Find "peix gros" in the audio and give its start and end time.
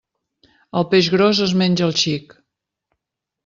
0.93-1.43